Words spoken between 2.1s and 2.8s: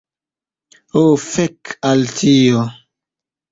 tio!